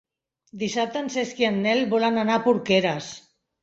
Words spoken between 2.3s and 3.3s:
a Porqueres.